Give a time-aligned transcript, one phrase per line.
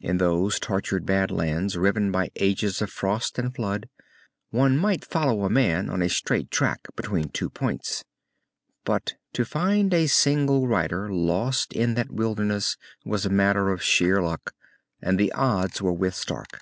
[0.00, 3.86] In those tortured badlands, riven by ages of frost and flood,
[4.48, 8.02] one might follow a man on a straight track between two points.
[8.86, 14.22] But to find a single rider lost in that wilderness was a matter of sheer
[14.22, 14.54] luck,
[15.02, 16.60] and the odds were with Stark.